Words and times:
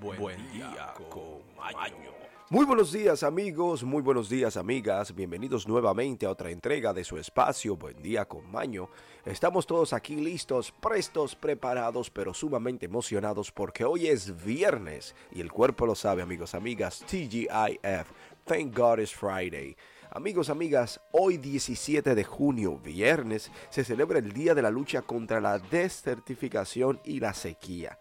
Buen, 0.00 0.52
día, 0.52 0.92
con 1.08 1.42
Maño. 1.56 2.12
Muy 2.50 2.64
buenos 2.64 2.92
días 2.92 3.22
amigos, 3.22 3.82
muy 3.82 4.02
buenos 4.02 4.28
días 4.28 4.56
amigas, 4.56 5.14
bienvenidos 5.14 5.66
nuevamente 5.66 6.26
a 6.26 6.30
otra 6.30 6.50
entrega 6.50 6.92
de 6.92 7.02
su 7.02 7.16
espacio 7.18 7.76
Buen 7.76 8.00
día 8.02 8.26
con 8.26 8.50
Maño. 8.50 8.88
Estamos 9.24 9.66
todos 9.66 9.92
aquí 9.92 10.16
listos, 10.16 10.70
prestos, 10.70 11.34
preparados, 11.34 12.10
pero 12.10 12.34
sumamente 12.34 12.86
emocionados 12.86 13.50
porque 13.50 13.84
hoy 13.84 14.06
es 14.06 14.44
viernes 14.44 15.14
y 15.32 15.40
el 15.40 15.50
cuerpo 15.50 15.86
lo 15.86 15.94
sabe 15.94 16.22
amigos, 16.22 16.54
amigas, 16.54 17.02
TGIF, 17.06 18.06
Thank 18.44 18.76
God 18.76 19.00
it's 19.00 19.12
Friday. 19.12 19.76
Amigos, 20.10 20.50
amigas, 20.50 21.00
hoy 21.10 21.38
17 21.38 22.14
de 22.14 22.24
junio, 22.24 22.78
viernes, 22.78 23.50
se 23.70 23.82
celebra 23.82 24.18
el 24.18 24.32
Día 24.32 24.54
de 24.54 24.62
la 24.62 24.70
Lucha 24.70 25.02
contra 25.02 25.40
la 25.40 25.58
Desertificación 25.58 27.00
y 27.04 27.18
la 27.18 27.34
Sequía. 27.34 27.98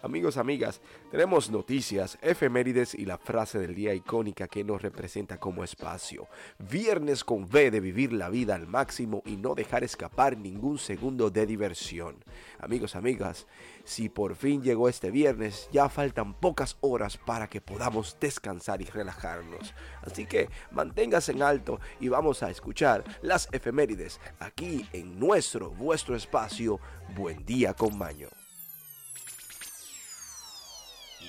Amigos, 0.00 0.36
amigas, 0.36 0.80
tenemos 1.10 1.50
noticias, 1.50 2.18
efemérides 2.22 2.94
y 2.94 3.04
la 3.04 3.18
frase 3.18 3.58
del 3.58 3.74
día 3.74 3.94
icónica 3.94 4.46
que 4.46 4.62
nos 4.62 4.80
representa 4.80 5.40
como 5.40 5.64
espacio. 5.64 6.28
Viernes 6.70 7.24
con 7.24 7.42
V 7.44 7.72
de 7.72 7.80
vivir 7.80 8.12
la 8.12 8.28
vida 8.28 8.54
al 8.54 8.68
máximo 8.68 9.24
y 9.26 9.36
no 9.36 9.56
dejar 9.56 9.82
escapar 9.82 10.38
ningún 10.38 10.78
segundo 10.78 11.30
de 11.30 11.46
diversión. 11.46 12.14
Amigos, 12.60 12.94
amigas, 12.94 13.48
si 13.82 14.08
por 14.08 14.36
fin 14.36 14.62
llegó 14.62 14.88
este 14.88 15.10
viernes, 15.10 15.68
ya 15.72 15.88
faltan 15.88 16.32
pocas 16.32 16.76
horas 16.80 17.16
para 17.16 17.48
que 17.48 17.60
podamos 17.60 18.16
descansar 18.20 18.80
y 18.80 18.84
relajarnos. 18.84 19.74
Así 20.02 20.26
que 20.26 20.48
manténgase 20.70 21.32
en 21.32 21.42
alto 21.42 21.80
y 21.98 22.06
vamos 22.06 22.44
a 22.44 22.50
escuchar 22.50 23.02
las 23.20 23.48
efemérides 23.50 24.20
aquí 24.38 24.88
en 24.92 25.18
nuestro, 25.18 25.70
vuestro 25.70 26.14
espacio. 26.14 26.78
Buen 27.16 27.44
día 27.44 27.74
con 27.74 27.98
Maño. 27.98 28.28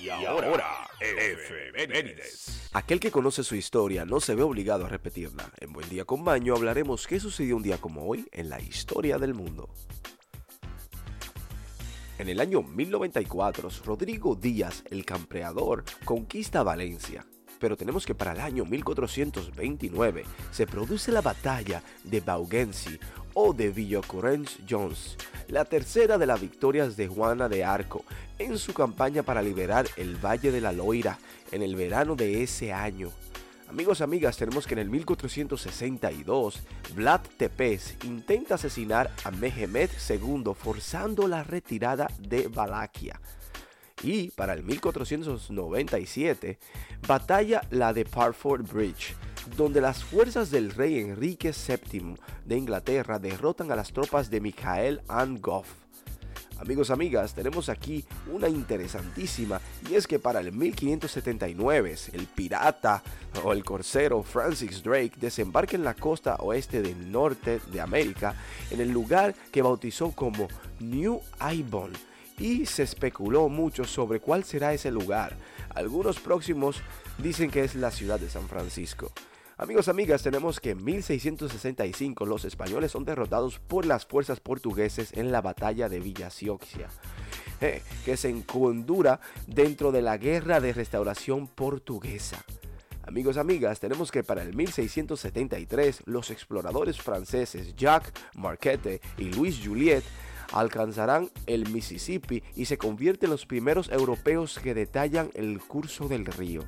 Y 0.00 0.08
ahora, 0.08 0.88
efemérides. 0.98 2.70
Aquel 2.72 3.00
que 3.00 3.10
conoce 3.10 3.44
su 3.44 3.54
historia 3.54 4.06
no 4.06 4.20
se 4.20 4.34
ve 4.34 4.42
obligado 4.42 4.86
a 4.86 4.88
repetirla. 4.88 5.52
En 5.58 5.72
Buen 5.72 5.88
Día 5.90 6.06
con 6.06 6.24
Baño 6.24 6.54
hablaremos 6.54 7.06
qué 7.06 7.20
sucedió 7.20 7.56
un 7.56 7.62
día 7.62 7.78
como 7.78 8.06
hoy 8.06 8.26
en 8.32 8.48
la 8.48 8.60
historia 8.60 9.18
del 9.18 9.34
mundo. 9.34 9.68
En 12.18 12.28
el 12.28 12.40
año 12.40 12.62
1094, 12.62 13.68
Rodrigo 13.84 14.36
Díaz, 14.36 14.84
el 14.90 15.04
campeador, 15.04 15.84
conquista 16.04 16.62
Valencia. 16.62 17.26
Pero 17.60 17.76
tenemos 17.76 18.06
que 18.06 18.14
para 18.14 18.32
el 18.32 18.40
año 18.40 18.64
1429 18.64 20.24
se 20.50 20.66
produce 20.66 21.12
la 21.12 21.20
batalla 21.20 21.82
de 22.02 22.20
Baugensi 22.20 22.98
o 23.34 23.52
de 23.52 23.70
Villocurrens 23.70 24.58
Jones, 24.68 25.16
la 25.48 25.64
tercera 25.64 26.18
de 26.18 26.26
las 26.26 26.40
victorias 26.40 26.96
de 26.96 27.06
Juana 27.06 27.48
de 27.48 27.62
Arco 27.62 28.04
en 28.38 28.58
su 28.58 28.72
campaña 28.72 29.22
para 29.22 29.42
liberar 29.42 29.86
el 29.96 30.16
Valle 30.16 30.50
de 30.50 30.60
la 30.60 30.72
Loira 30.72 31.18
en 31.52 31.62
el 31.62 31.76
verano 31.76 32.16
de 32.16 32.42
ese 32.42 32.72
año. 32.72 33.10
Amigos, 33.68 34.00
amigas, 34.00 34.36
tenemos 34.36 34.66
que 34.66 34.74
en 34.74 34.80
el 34.80 34.90
1462, 34.90 36.60
Vlad 36.96 37.20
Tepes 37.36 37.94
intenta 38.02 38.56
asesinar 38.56 39.12
a 39.22 39.30
Mehmed 39.30 39.90
II 40.08 40.54
forzando 40.56 41.28
la 41.28 41.44
retirada 41.44 42.08
de 42.18 42.48
Valaquia. 42.48 43.20
Y 44.02 44.30
para 44.30 44.54
el 44.54 44.62
1497, 44.62 46.58
batalla 47.06 47.62
la 47.70 47.92
de 47.92 48.04
Parford 48.04 48.66
Bridge, 48.70 49.14
donde 49.56 49.80
las 49.80 50.02
fuerzas 50.02 50.50
del 50.50 50.70
rey 50.70 51.00
Enrique 51.00 51.52
VII 51.52 52.14
de 52.46 52.56
Inglaterra 52.56 53.18
derrotan 53.18 53.70
a 53.70 53.76
las 53.76 53.92
tropas 53.92 54.30
de 54.30 54.40
Michael 54.40 55.02
Angoff. 55.08 55.66
Amigos, 56.58 56.90
amigas, 56.90 57.34
tenemos 57.34 57.70
aquí 57.70 58.04
una 58.30 58.46
interesantísima 58.46 59.62
y 59.88 59.94
es 59.94 60.06
que 60.06 60.18
para 60.18 60.40
el 60.40 60.52
1579 60.52 61.94
el 62.12 62.26
pirata 62.26 63.02
o 63.42 63.54
el 63.54 63.64
corsero 63.64 64.22
Francis 64.22 64.82
Drake 64.82 65.12
desembarca 65.16 65.74
en 65.76 65.84
la 65.84 65.94
costa 65.94 66.36
oeste 66.36 66.82
del 66.82 67.10
norte 67.10 67.60
de 67.72 67.80
América 67.80 68.34
en 68.70 68.82
el 68.82 68.90
lugar 68.90 69.34
que 69.50 69.62
bautizó 69.62 70.10
como 70.12 70.48
New 70.80 71.22
Ibon 71.50 72.09
y 72.40 72.66
se 72.66 72.82
especuló 72.82 73.48
mucho 73.48 73.84
sobre 73.84 74.18
cuál 74.18 74.42
será 74.44 74.72
ese 74.72 74.90
lugar. 74.90 75.36
Algunos 75.74 76.18
próximos 76.18 76.80
dicen 77.18 77.50
que 77.50 77.62
es 77.62 77.74
la 77.76 77.90
ciudad 77.90 78.18
de 78.18 78.30
San 78.30 78.48
Francisco. 78.48 79.12
Amigos, 79.58 79.88
amigas, 79.88 80.22
tenemos 80.22 80.58
que 80.58 80.70
en 80.70 80.82
1665 80.82 82.24
los 82.24 82.46
españoles 82.46 82.92
son 82.92 83.04
derrotados 83.04 83.58
por 83.58 83.84
las 83.84 84.06
fuerzas 84.06 84.40
portugueses 84.40 85.12
en 85.12 85.30
la 85.30 85.42
batalla 85.42 85.90
de 85.90 86.00
Villa 86.00 86.30
eh, 87.60 87.82
que 88.06 88.16
se 88.16 88.30
encondura 88.30 89.20
dentro 89.46 89.92
de 89.92 90.00
la 90.00 90.16
guerra 90.16 90.60
de 90.60 90.72
restauración 90.72 91.46
portuguesa. 91.46 92.42
Amigos, 93.06 93.36
amigas, 93.36 93.80
tenemos 93.80 94.10
que 94.10 94.24
para 94.24 94.42
el 94.42 94.54
1673 94.54 96.04
los 96.06 96.30
exploradores 96.30 96.98
franceses 97.02 97.76
Jacques 97.76 98.14
Marquette 98.36 99.02
y 99.18 99.24
Louis 99.24 99.60
Juliet 99.62 100.04
alcanzarán 100.52 101.30
el 101.46 101.68
Mississippi 101.68 102.42
y 102.56 102.64
se 102.64 102.78
convierten 102.78 103.28
en 103.28 103.32
los 103.32 103.46
primeros 103.46 103.88
europeos 103.90 104.58
que 104.62 104.74
detallan 104.74 105.30
el 105.34 105.60
curso 105.60 106.08
del 106.08 106.26
río 106.26 106.64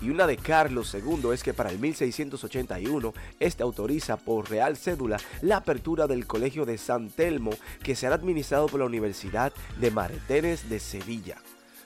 y 0.00 0.10
una 0.10 0.26
de 0.26 0.36
Carlos 0.36 0.94
II 0.94 1.30
es 1.32 1.42
que 1.42 1.54
para 1.54 1.70
el 1.70 1.78
1681 1.78 3.12
este 3.40 3.62
autoriza 3.62 4.16
por 4.16 4.50
real 4.50 4.76
cédula 4.76 5.18
la 5.42 5.58
apertura 5.58 6.06
del 6.06 6.26
Colegio 6.26 6.64
de 6.64 6.78
San 6.78 7.10
Telmo 7.10 7.50
que 7.82 7.96
será 7.96 8.14
administrado 8.14 8.66
por 8.66 8.80
la 8.80 8.86
Universidad 8.86 9.52
de 9.80 9.90
Martínez 9.90 10.68
de 10.68 10.80
Sevilla. 10.80 11.38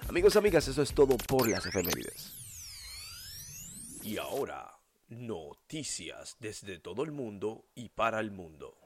Amigos, 0.09 0.37
amigas, 0.37 0.69
eso 0.69 0.83
es 0.83 0.93
todo 0.93 1.17
por 1.17 1.49
las 1.49 1.65
efemérides. 1.65 2.33
Y 4.03 4.19
ahora, 4.19 4.79
noticias 5.09 6.37
desde 6.41 6.81
todo 6.81 7.05
el 7.05 7.13
mundo 7.13 7.67
y 7.75 7.89
para 7.89 8.19
el 8.19 8.33
mundo. 8.33 8.82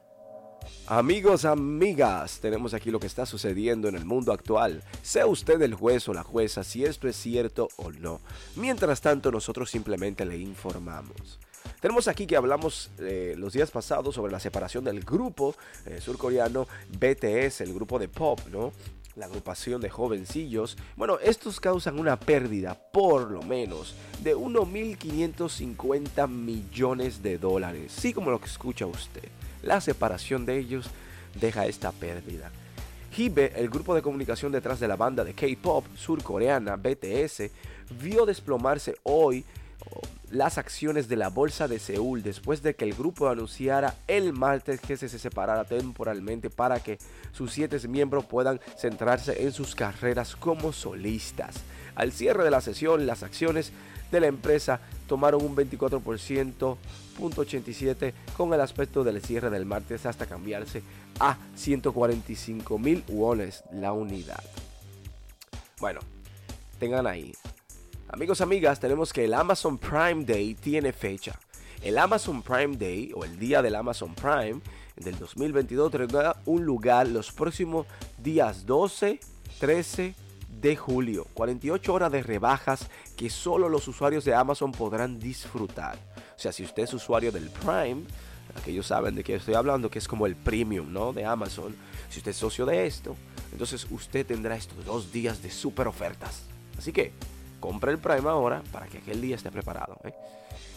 Amigos, 0.89 1.45
amigas, 1.45 2.39
tenemos 2.41 2.73
aquí 2.73 2.93
lo 2.93 3.01
que 3.01 3.09
está 3.09 3.27
sucediendo 3.27 3.89
en 3.89 3.97
el 3.97 4.05
mundo 4.05 4.33
actual. 4.33 4.85
Sea 5.03 5.27
usted 5.27 5.61
el 5.63 5.75
juez 5.75 6.09
o 6.09 6.15
la 6.15 6.23
jueza 6.23 6.63
si 6.63 6.85
esto 6.85 7.09
es 7.09 7.17
cierto 7.17 7.67
o 7.77 7.91
no. 7.91 8.21
Mientras 8.55 9.01
tanto, 9.01 9.33
nosotros 9.33 9.69
simplemente 9.69 10.25
le 10.25 10.39
informamos. 10.39 11.41
Tenemos 11.81 12.07
aquí 12.07 12.27
que 12.27 12.37
hablamos 12.37 12.91
eh, 12.99 13.35
los 13.37 13.53
días 13.53 13.73
pasados 13.73 14.15
sobre 14.15 14.31
la 14.31 14.39
separación 14.39 14.85
del 14.85 15.01
grupo 15.01 15.57
eh, 15.87 16.01
surcoreano 16.01 16.69
BTS, 16.89 17.63
el 17.63 17.75
grupo 17.75 17.99
de 17.99 18.09
pop, 18.09 18.39
¿no? 18.53 18.73
La 19.17 19.27
agrupación 19.27 19.81
de 19.81 19.91
jovencillos. 19.91 20.77
Bueno, 20.95 21.19
estos 21.19 21.59
causan 21.59 21.99
una 21.99 22.17
pérdida, 22.17 22.75
por 22.93 23.31
lo 23.31 23.43
menos, 23.43 23.97
de 24.23 24.37
1.550 24.37 26.29
millones 26.29 27.23
de 27.23 27.39
dólares. 27.39 27.93
Sí, 27.93 28.13
como 28.13 28.31
lo 28.31 28.39
que 28.39 28.47
escucha 28.47 28.87
usted. 28.87 29.29
La 29.63 29.81
separación 29.81 30.47
de 30.47 30.59
ellos 30.59 30.91
deja 31.41 31.67
esta 31.67 31.93
pérdida. 31.93 32.51
Hibe, 33.17 33.53
el 33.57 33.71
grupo 33.71 33.95
de 33.95 34.03
comunicación 34.03 34.53
detrás 34.53 34.79
de 34.79 34.89
la 34.89 34.97
banda 34.97 35.25
de 35.25 35.33
K-pop 35.33 35.87
surcoreana 35.97 36.77
BTS, 36.77 37.51
vio 37.99 38.27
desplomarse 38.27 38.97
hoy 39.05 39.45
oh, 39.91 40.01
las 40.31 40.59
acciones 40.59 41.09
de 41.09 41.17
la 41.17 41.29
bolsa 41.29 41.69
de 41.69 41.79
Seúl 41.79 42.23
después 42.23 42.63
de 42.63 42.75
que 42.75 42.85
el 42.85 42.95
grupo 42.95 43.29
anunciara 43.29 43.95
el 44.07 44.33
martes 44.33 44.81
que 44.81 44.97
se 44.97 45.09
separara 45.09 45.65
temporalmente 45.65 46.51
para 46.51 46.81
que 46.81 46.99
sus 47.33 47.53
siete 47.53 47.79
miembros 47.89 48.27
puedan 48.27 48.61
centrarse 48.77 49.45
en 49.45 49.53
sus 49.53 49.75
carreras 49.75 50.37
como 50.37 50.73
solistas. 50.73 51.55
Al 51.95 52.13
cierre 52.13 52.45
de 52.45 52.51
la 52.51 52.61
sesión, 52.61 53.07
las 53.07 53.23
acciones 53.23 53.73
de 54.11 54.21
la 54.21 54.27
empresa 54.27 54.81
tomaron 55.07 55.45
un 55.45 55.57
24% 55.57 56.77
.87 57.19 58.13
con 58.37 58.53
el 58.53 58.61
aspecto 58.61 59.05
del 59.05 59.23
cierre 59.23 59.51
del 59.51 59.67
martes 59.67 60.07
hasta 60.07 60.27
cambiarse 60.27 60.83
a 61.19 61.39
145 61.55 62.79
mil 62.79 63.05
wones 63.09 63.65
la 63.73 63.93
unidad. 63.93 64.43
Bueno, 65.81 66.01
tengan 66.79 67.07
ahí. 67.07 67.33
Amigos, 68.09 68.41
amigas, 68.41 68.81
tenemos 68.81 69.13
que 69.13 69.25
el 69.25 69.35
Amazon 69.35 69.79
Prime 69.79 70.25
Day 70.25 70.55
tiene 70.55 70.93
fecha. 70.93 71.39
El 71.83 71.99
Amazon 71.99 72.43
Prime 72.43 72.77
Day 72.77 73.13
o 73.15 73.25
el 73.25 73.39
día 73.39 73.63
del 73.63 73.75
Amazon 73.75 74.15
Prime 74.15 74.61
del 74.97 75.19
2022 75.19 75.93
tendrá 75.93 76.37
un 76.47 76.65
lugar 76.65 77.07
los 77.09 77.33
próximos 77.33 77.87
días 78.19 78.65
12, 78.65 79.21
13, 79.61 80.15
de 80.61 80.77
julio. 80.77 81.27
48 81.35 81.93
horas 81.93 82.13
de 82.13 82.23
rebajas 82.23 82.89
que 83.17 83.31
solo 83.31 83.69
los 83.69 83.89
usuarios 83.89 84.25
de 84.25 84.35
Amazon 84.35 84.73
podrán 84.73 85.19
disfrutar. 85.19 85.97
O 86.37 86.39
sea, 86.39 86.53
si 86.53 86.65
usted 86.65 86.85
es 86.85 86.95
usuario 86.95 87.33
del 87.33 87.51
Prime, 87.51 88.05
aquellos 88.57 88.87
saben 88.87 89.15
de 89.15 89.25
qué 89.25 89.35
estoy 89.35 89.55
hablando, 89.55 89.91
que 89.91 89.99
es 89.99 90.09
como 90.09 90.27
el 90.27 90.37
premium, 90.37 90.93
¿no? 90.93 91.13
De 91.13 91.25
Amazon. 91.25 91.75
Si 92.11 92.19
usted 92.19 92.31
es 92.31 92.37
socio 92.37 92.67
de 92.67 92.87
esto, 92.87 93.17
entonces 93.53 93.87
usted 93.91 94.27
tendrá 94.27 94.57
estos 94.57 94.85
dos 94.85 95.13
días 95.13 95.43
de 95.43 95.51
super 95.51 95.89
ofertas. 95.89 96.43
Así 96.79 96.93
que 96.93 97.13
compre 97.61 97.93
el 97.93 97.99
Prime 97.99 98.29
ahora 98.29 98.63
para 98.73 98.87
que 98.87 98.99
aquel 98.99 99.21
día 99.21 99.37
esté 99.37 99.51
preparado. 99.51 99.99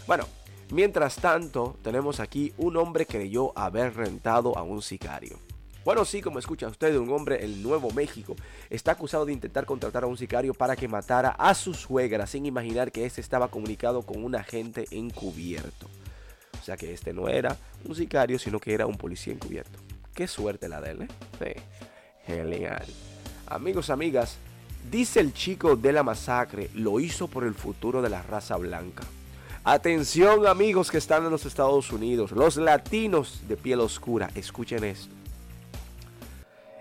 Bueno, 0.07 0.25
mientras 0.71 1.15
tanto, 1.15 1.77
tenemos 1.83 2.19
aquí 2.19 2.53
un 2.57 2.77
hombre 2.77 3.05
que 3.05 3.17
creyó 3.17 3.57
haber 3.57 3.95
rentado 3.95 4.57
a 4.57 4.63
un 4.63 4.81
sicario. 4.81 5.37
Bueno, 5.85 6.03
sí, 6.03 6.21
como 6.21 6.39
escucha 6.39 6.67
usted, 6.67 6.95
un 6.97 7.09
hombre 7.09 7.43
en 7.43 7.63
Nuevo 7.63 7.89
México 7.91 8.35
está 8.69 8.91
acusado 8.91 9.25
de 9.25 9.33
intentar 9.33 9.65
contratar 9.65 10.03
a 10.03 10.07
un 10.07 10.17
sicario 10.17 10.53
para 10.53 10.75
que 10.75 10.87
matara 10.87 11.29
a 11.29 11.53
su 11.53 11.73
suegra 11.73 12.27
sin 12.27 12.45
imaginar 12.45 12.91
que 12.91 13.05
este 13.05 13.21
estaba 13.21 13.47
comunicado 13.49 14.01
con 14.01 14.23
un 14.23 14.35
agente 14.35 14.85
encubierto. 14.91 15.87
O 16.59 16.63
sea 16.63 16.75
que 16.75 16.93
este 16.93 17.13
no 17.13 17.29
era 17.29 17.55
un 17.85 17.95
sicario, 17.95 18.37
sino 18.37 18.59
que 18.59 18.73
era 18.73 18.85
un 18.85 18.97
policía 18.97 19.33
encubierto. 19.33 19.79
Qué 20.13 20.27
suerte 20.27 20.67
la 20.67 20.81
de 20.81 20.91
él, 20.91 21.01
¿eh? 21.03 21.07
Sí. 21.39 21.61
Genial. 22.27 22.85
Amigos, 23.47 23.89
amigas, 23.89 24.37
dice 24.91 25.21
el 25.21 25.33
chico 25.33 25.77
de 25.77 25.93
la 25.93 26.03
masacre, 26.03 26.69
lo 26.75 26.99
hizo 26.99 27.27
por 27.29 27.45
el 27.45 27.55
futuro 27.55 28.01
de 28.01 28.09
la 28.09 28.21
raza 28.21 28.57
blanca. 28.57 29.03
Atención 29.63 30.45
amigos 30.45 30.91
que 30.91 30.97
están 30.97 31.23
en 31.25 31.31
los 31.31 31.45
Estados 31.45 31.91
Unidos, 31.91 32.31
los 32.31 32.57
latinos 32.57 33.41
de 33.47 33.55
piel 33.55 33.79
oscura, 33.79 34.29
escuchen 34.35 34.83
esto. 34.83 35.18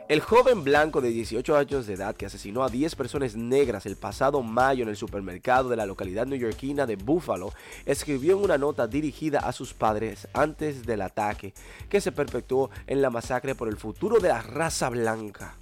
El 0.08 0.22
joven 0.22 0.64
blanco 0.64 1.02
de 1.02 1.10
18 1.10 1.55
años 1.55 1.87
de 1.87 1.93
edad 1.93 2.16
que 2.16 2.25
asesinó 2.25 2.64
a 2.64 2.70
10 2.70 2.96
personas 2.96 3.37
negras 3.37 3.84
el 3.84 3.96
pasado 3.96 4.43
mayo 4.43 4.82
en 4.82 4.88
el 4.88 4.96
supermercado 4.96 5.69
de 5.69 5.76
la 5.76 5.84
localidad 5.84 6.26
neoyorquina 6.26 6.87
de 6.87 6.96
Buffalo 6.96 7.52
escribió 7.84 8.38
en 8.38 8.43
una 8.43 8.56
nota 8.56 8.87
dirigida 8.87 9.40
a 9.40 9.52
sus 9.52 9.75
padres 9.75 10.26
antes 10.32 10.87
del 10.87 11.02
ataque 11.02 11.52
que 11.90 12.00
se 12.00 12.10
perpetuó 12.10 12.70
en 12.87 13.02
la 13.02 13.10
masacre 13.10 13.55
por 13.55 13.69
el 13.69 13.76
futuro 13.76 14.19
de 14.19 14.31
la 14.31 14.40
raza 14.40 14.88
blanca, 14.88 15.56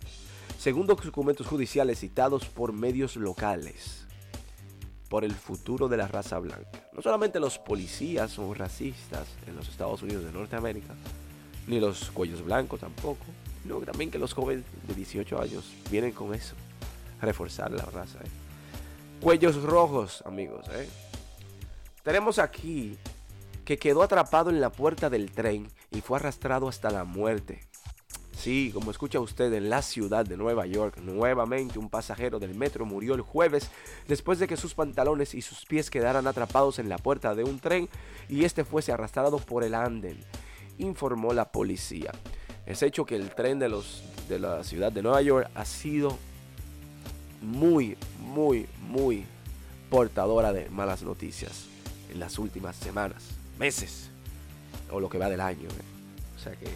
según 0.61 0.87
documentos 0.87 1.49
judiciales 1.49 1.99
citados 1.99 2.45
por 2.45 2.73
medios 2.73 3.17
locales. 3.17 4.07
Por 5.09 5.25
el 5.25 5.35
futuro 5.35 5.89
de 5.89 5.97
la 5.97 6.07
raza 6.07 6.39
blanca. 6.39 6.89
No 6.93 7.03
solamente 7.03 7.41
los 7.41 7.59
policías 7.59 8.31
son 8.31 8.55
racistas 8.55 9.27
en 9.49 9.57
los 9.57 9.69
Estados 9.69 10.03
Unidos 10.03 10.25
de 10.25 10.31
Norteamérica, 10.31 10.95
ni 11.67 11.81
los 11.81 12.13
cuellos 12.13 12.45
blancos 12.45 12.79
tampoco 12.79 13.25
también 13.85 14.11
que 14.11 14.19
los 14.19 14.33
jóvenes 14.33 14.65
de 14.87 14.95
18 14.95 15.41
años 15.41 15.73
vienen 15.91 16.13
con 16.13 16.35
eso. 16.35 16.55
Reforzar 17.21 17.71
la 17.71 17.85
raza. 17.85 18.19
¿eh? 18.21 18.29
Cuellos 19.21 19.63
rojos, 19.63 20.23
amigos. 20.27 20.67
¿eh? 20.73 20.89
Tenemos 22.03 22.39
aquí 22.39 22.97
que 23.65 23.79
quedó 23.79 24.03
atrapado 24.03 24.51
en 24.51 24.61
la 24.61 24.71
puerta 24.71 25.11
del 25.11 25.31
tren 25.31 25.69
y 25.91 26.01
fue 26.01 26.19
arrastrado 26.19 26.69
hasta 26.69 26.91
la 26.91 27.05
muerte. 27.05 27.61
Sí, 28.37 28.71
como 28.73 28.91
escucha 28.91 29.19
usted, 29.19 29.53
en 29.55 29.71
la 29.71 29.83
ciudad 29.83 30.25
de 30.25 30.37
Nueva 30.37 30.67
York, 30.67 30.99
nuevamente 30.99 31.79
un 31.79 31.89
pasajero 31.89 32.39
del 32.39 32.55
metro 32.55 32.85
murió 32.85 33.15
el 33.15 33.23
jueves 33.23 33.71
después 34.07 34.39
de 34.39 34.47
que 34.47 34.59
sus 34.59 34.75
pantalones 34.75 35.35
y 35.35 35.41
sus 35.41 35.65
pies 35.65 35.91
quedaran 35.91 36.27
atrapados 36.27 36.79
en 36.79 36.89
la 36.89 36.99
puerta 36.99 37.35
de 37.35 37.45
un 37.45 37.59
tren 37.59 37.89
y 38.29 38.45
este 38.45 38.65
fuese 38.65 38.93
arrastrado 38.93 39.39
por 39.39 39.65
el 39.65 39.75
anden, 39.75 40.19
informó 40.79 41.33
la 41.33 41.51
policía 41.51 42.13
es 42.67 42.83
hecho 42.83 43.07
que 43.07 43.17
el 43.17 43.31
tren 43.35 43.59
de, 43.59 43.69
los, 43.69 44.03
de 44.29 44.39
la 44.39 44.65
ciudad 44.65 44.91
de 44.93 45.03
Nueva 45.03 45.23
York 45.23 45.49
ha 45.55 45.65
sido 45.65 46.19
muy, 47.41 47.97
muy, 48.19 48.67
muy 48.81 49.25
portadora 49.89 50.53
de 50.53 50.69
malas 50.69 51.03
noticias 51.03 51.67
en 52.13 52.19
las 52.19 52.39
últimas 52.39 52.75
semanas, 52.77 53.23
meses, 53.59 54.11
o 54.91 55.01
lo 55.01 55.09
que 55.09 55.19
va 55.19 55.29
del 55.29 55.41
año. 55.41 55.69
¿eh? 55.69 56.37
O 56.37 56.39
sea 56.41 56.57
que 56.57 56.69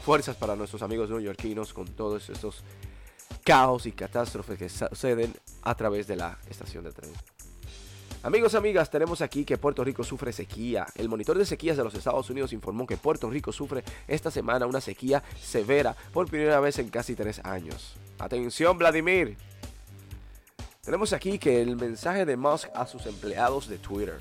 fuerzas 0.00 0.36
para 0.36 0.56
nuestros 0.56 0.82
amigos 0.82 1.08
neoyorquinos 1.08 1.72
con 1.72 1.86
todos 1.86 2.28
estos 2.28 2.64
caos 3.44 3.86
y 3.86 3.92
catástrofes 3.92 4.58
que 4.58 4.68
suceden 4.68 5.32
a 5.62 5.74
través 5.74 6.06
de 6.06 6.16
la 6.16 6.38
estación 6.48 6.84
de 6.84 6.92
tren. 6.92 7.12
Amigos, 8.22 8.54
amigas, 8.54 8.90
tenemos 8.90 9.22
aquí 9.22 9.46
que 9.46 9.56
Puerto 9.56 9.82
Rico 9.82 10.04
sufre 10.04 10.30
sequía. 10.30 10.86
El 10.94 11.08
monitor 11.08 11.38
de 11.38 11.46
sequías 11.46 11.78
de 11.78 11.84
los 11.84 11.94
Estados 11.94 12.28
Unidos 12.28 12.52
informó 12.52 12.86
que 12.86 12.98
Puerto 12.98 13.30
Rico 13.30 13.50
sufre 13.50 13.82
esta 14.06 14.30
semana 14.30 14.66
una 14.66 14.82
sequía 14.82 15.22
severa 15.40 15.96
por 16.12 16.28
primera 16.28 16.60
vez 16.60 16.78
en 16.78 16.90
casi 16.90 17.14
tres 17.14 17.40
años. 17.44 17.96
Atención, 18.18 18.76
Vladimir. 18.76 19.38
Tenemos 20.82 21.14
aquí 21.14 21.38
que 21.38 21.62
el 21.62 21.76
mensaje 21.76 22.26
de 22.26 22.36
Musk 22.36 22.68
a 22.74 22.86
sus 22.86 23.06
empleados 23.06 23.68
de 23.68 23.78
Twitter 23.78 24.18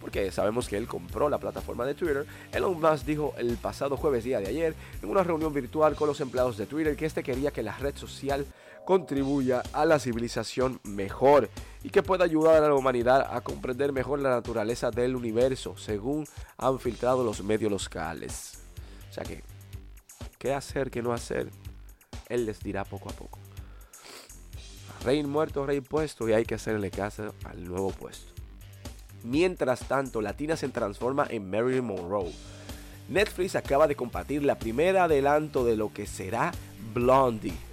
porque 0.00 0.32
sabemos 0.32 0.68
que 0.68 0.76
él 0.76 0.88
compró 0.88 1.28
la 1.28 1.38
plataforma 1.38 1.86
de 1.86 1.94
Twitter. 1.94 2.26
Elon 2.52 2.80
Musk 2.80 3.06
dijo 3.06 3.34
el 3.38 3.56
pasado 3.56 3.96
jueves 3.96 4.24
día 4.24 4.40
de 4.40 4.48
ayer 4.48 4.74
en 5.00 5.08
una 5.08 5.22
reunión 5.22 5.54
virtual 5.54 5.94
con 5.94 6.08
los 6.08 6.20
empleados 6.20 6.56
de 6.56 6.66
Twitter 6.66 6.96
que 6.96 7.06
este 7.06 7.22
quería 7.22 7.52
que 7.52 7.62
la 7.62 7.76
red 7.78 7.96
social 7.96 8.44
contribuya 8.84 9.62
a 9.72 9.84
la 9.84 9.98
civilización 9.98 10.80
mejor 10.84 11.48
y 11.82 11.90
que 11.90 12.02
pueda 12.02 12.24
ayudar 12.24 12.62
a 12.62 12.68
la 12.68 12.74
humanidad 12.74 13.26
a 13.34 13.40
comprender 13.40 13.92
mejor 13.92 14.20
la 14.20 14.30
naturaleza 14.30 14.90
del 14.90 15.16
universo, 15.16 15.76
según 15.76 16.26
han 16.56 16.78
filtrado 16.78 17.24
los 17.24 17.42
medios 17.42 17.70
locales. 17.70 18.58
O 19.10 19.12
sea 19.12 19.24
que, 19.24 19.42
¿qué 20.38 20.54
hacer, 20.54 20.90
qué 20.90 21.02
no 21.02 21.12
hacer? 21.12 21.50
Él 22.28 22.46
les 22.46 22.60
dirá 22.60 22.84
poco 22.84 23.08
a 23.08 23.12
poco. 23.12 23.38
Rey 25.04 25.22
muerto, 25.24 25.66
rey 25.66 25.80
puesto, 25.80 26.28
y 26.28 26.32
hay 26.32 26.44
que 26.44 26.54
hacerle 26.54 26.90
caso 26.90 27.34
al 27.44 27.64
nuevo 27.64 27.90
puesto. 27.90 28.32
Mientras 29.24 29.80
tanto, 29.88 30.20
Latina 30.20 30.56
se 30.56 30.68
transforma 30.68 31.26
en 31.28 31.48
Marilyn 31.50 31.84
Monroe. 31.84 32.32
Netflix 33.08 33.56
acaba 33.56 33.86
de 33.86 33.96
compartir 33.96 34.44
la 34.44 34.58
primera 34.58 35.04
adelanto 35.04 35.64
de 35.64 35.76
lo 35.76 35.92
que 35.92 36.06
será 36.06 36.52
Blondie 36.94 37.71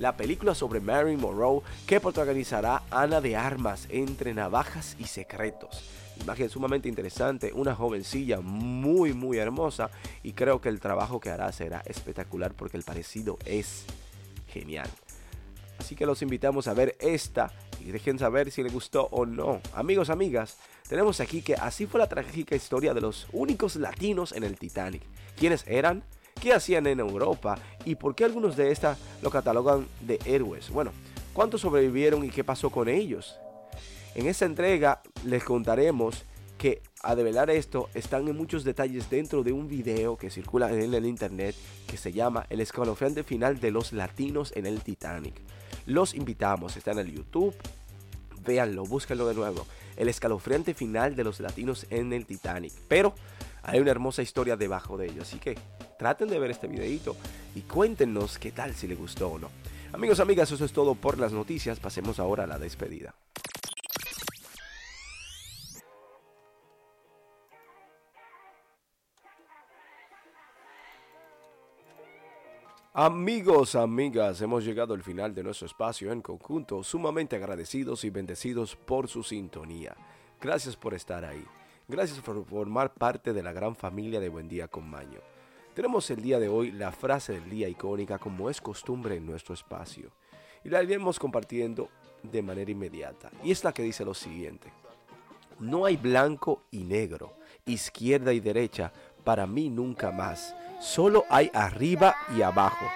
la 0.00 0.16
película 0.16 0.54
sobre 0.54 0.80
Marilyn 0.80 1.20
Monroe 1.20 1.60
que 1.86 2.00
protagonizará 2.00 2.82
Ana 2.90 3.20
de 3.20 3.36
Armas 3.36 3.86
entre 3.90 4.32
navajas 4.32 4.96
y 4.98 5.04
secretos. 5.04 5.84
Imagen 6.22 6.48
sumamente 6.48 6.88
interesante, 6.88 7.52
una 7.52 7.74
jovencilla 7.74 8.40
muy 8.40 9.12
muy 9.12 9.36
hermosa 9.36 9.90
y 10.22 10.32
creo 10.32 10.60
que 10.60 10.70
el 10.70 10.80
trabajo 10.80 11.20
que 11.20 11.28
hará 11.28 11.52
será 11.52 11.82
espectacular 11.84 12.54
porque 12.54 12.78
el 12.78 12.82
parecido 12.82 13.38
es 13.44 13.84
genial. 14.48 14.88
Así 15.78 15.94
que 15.94 16.06
los 16.06 16.22
invitamos 16.22 16.66
a 16.66 16.74
ver 16.74 16.96
esta 16.98 17.52
y 17.78 17.90
dejen 17.90 18.18
saber 18.18 18.50
si 18.50 18.62
les 18.62 18.72
gustó 18.72 19.08
o 19.10 19.26
no. 19.26 19.60
Amigos, 19.74 20.08
amigas, 20.08 20.56
tenemos 20.88 21.20
aquí 21.20 21.42
que 21.42 21.54
así 21.54 21.84
fue 21.84 22.00
la 22.00 22.08
trágica 22.08 22.56
historia 22.56 22.94
de 22.94 23.02
los 23.02 23.26
únicos 23.32 23.76
latinos 23.76 24.32
en 24.32 24.44
el 24.44 24.58
Titanic. 24.58 25.02
¿Quiénes 25.36 25.66
eran? 25.66 26.04
Qué 26.40 26.52
hacían 26.52 26.86
en 26.86 27.00
Europa 27.00 27.58
y 27.84 27.94
por 27.94 28.14
qué 28.14 28.24
algunos 28.24 28.56
de 28.56 28.72
estas 28.72 28.98
lo 29.22 29.30
catalogan 29.30 29.86
de 30.00 30.18
héroes. 30.24 30.70
Bueno, 30.70 30.92
¿cuántos 31.32 31.60
sobrevivieron 31.60 32.24
y 32.24 32.30
qué 32.30 32.42
pasó 32.42 32.70
con 32.70 32.88
ellos? 32.88 33.38
En 34.14 34.26
esta 34.26 34.46
entrega 34.46 35.02
les 35.24 35.44
contaremos 35.44 36.24
que 36.58 36.82
a 37.02 37.14
develar 37.14 37.48
esto 37.48 37.88
están 37.94 38.28
en 38.28 38.36
muchos 38.36 38.64
detalles 38.64 39.08
dentro 39.08 39.42
de 39.42 39.52
un 39.52 39.68
video 39.68 40.16
que 40.16 40.30
circula 40.30 40.70
en 40.70 40.92
el 40.92 41.06
internet 41.06 41.54
que 41.86 41.96
se 41.96 42.12
llama 42.12 42.44
El 42.50 42.60
escalofriante 42.60 43.22
final 43.22 43.60
de 43.60 43.70
los 43.70 43.92
latinos 43.92 44.52
en 44.54 44.66
el 44.66 44.82
Titanic. 44.82 45.34
Los 45.86 46.14
invitamos, 46.14 46.76
está 46.76 46.92
en 46.92 46.98
el 46.98 47.14
YouTube, 47.14 47.54
véanlo, 48.44 48.84
búsquenlo 48.84 49.26
de 49.26 49.34
nuevo. 49.34 49.66
El 49.96 50.08
escalofriante 50.08 50.74
final 50.74 51.16
de 51.16 51.24
los 51.24 51.40
latinos 51.40 51.86
en 51.88 52.12
el 52.12 52.26
Titanic. 52.26 52.72
Pero 52.88 53.14
hay 53.62 53.80
una 53.80 53.90
hermosa 53.90 54.22
historia 54.22 54.56
debajo 54.56 54.96
de 54.96 55.06
ello, 55.06 55.22
así 55.22 55.38
que 55.38 55.56
traten 55.98 56.28
de 56.28 56.38
ver 56.38 56.50
este 56.50 56.66
videito 56.66 57.16
y 57.54 57.62
cuéntenos 57.62 58.38
qué 58.38 58.52
tal 58.52 58.74
si 58.74 58.86
les 58.86 58.98
gustó 58.98 59.28
o 59.28 59.38
no. 59.38 59.50
Amigos, 59.92 60.20
amigas, 60.20 60.50
eso 60.52 60.64
es 60.64 60.72
todo 60.72 60.94
por 60.94 61.18
las 61.18 61.32
noticias. 61.32 61.80
Pasemos 61.80 62.20
ahora 62.20 62.44
a 62.44 62.46
la 62.46 62.58
despedida. 62.58 63.14
Amigos, 72.92 73.76
amigas, 73.76 74.42
hemos 74.42 74.64
llegado 74.64 74.94
al 74.94 75.02
final 75.02 75.34
de 75.34 75.42
nuestro 75.42 75.66
espacio 75.66 76.12
en 76.12 76.20
conjunto, 76.20 76.82
sumamente 76.82 77.36
agradecidos 77.36 78.04
y 78.04 78.10
bendecidos 78.10 78.76
por 78.76 79.08
su 79.08 79.22
sintonía. 79.22 79.96
Gracias 80.40 80.76
por 80.76 80.94
estar 80.94 81.24
ahí. 81.24 81.44
Gracias 81.90 82.20
por 82.20 82.44
formar 82.44 82.94
parte 82.94 83.32
de 83.32 83.42
la 83.42 83.52
gran 83.52 83.74
familia 83.74 84.20
de 84.20 84.28
Buen 84.28 84.48
Día 84.48 84.68
con 84.68 84.88
Maño. 84.88 85.18
Tenemos 85.74 86.08
el 86.12 86.22
día 86.22 86.38
de 86.38 86.48
hoy 86.48 86.70
la 86.70 86.92
frase 86.92 87.32
del 87.32 87.50
día 87.50 87.68
icónica 87.68 88.16
como 88.16 88.48
es 88.48 88.60
costumbre 88.60 89.16
en 89.16 89.26
nuestro 89.26 89.54
espacio 89.54 90.12
y 90.62 90.68
la 90.68 90.84
iremos 90.84 91.18
compartiendo 91.18 91.88
de 92.22 92.42
manera 92.42 92.70
inmediata. 92.70 93.32
Y 93.42 93.50
es 93.50 93.64
la 93.64 93.72
que 93.72 93.82
dice 93.82 94.04
lo 94.04 94.14
siguiente. 94.14 94.72
No 95.58 95.84
hay 95.84 95.96
blanco 95.96 96.62
y 96.70 96.84
negro, 96.84 97.32
izquierda 97.66 98.32
y 98.32 98.38
derecha, 98.38 98.92
para 99.24 99.48
mí 99.48 99.68
nunca 99.68 100.12
más. 100.12 100.54
Solo 100.80 101.24
hay 101.28 101.50
arriba 101.52 102.14
y 102.36 102.42
abajo. 102.42 102.86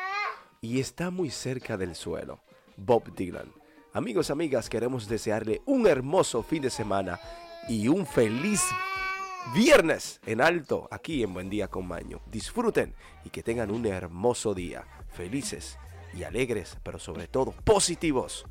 Y 0.61 0.79
está 0.79 1.11
muy 1.11 1.31
cerca 1.31 1.77
del 1.77 1.97
suelo. 1.97 2.39
Bob 2.77 3.13
Dylan. 3.13 3.53
Amigos, 3.93 4.31
amigas, 4.31 4.71
queremos 4.71 5.09
desearle 5.09 5.63
un 5.67 5.89
hermoso 5.89 6.45
fin 6.45 6.63
de 6.63 6.71
semana 6.71 7.19
y 7.69 7.89
un 7.89 8.07
feliz 8.07 8.63
viernes 9.55 10.21
en 10.27 10.41
alto 10.41 10.89
aquí 10.91 11.23
en 11.23 11.35
Buen 11.35 11.51
Día 11.51 11.69
con 11.69 11.87
Maño. 11.87 12.21
Disfruten 12.27 12.95
y 13.25 13.31
que 13.31 13.43
tengan 13.43 13.71
un 13.71 13.87
hermoso 13.87 14.55
día. 14.55 14.85
Felices 15.09 15.79
y 16.15 16.25
alegres, 16.25 16.77
pero 16.83 16.99
sobre 16.99 17.29
todo 17.29 17.53
positivos. 17.65 18.47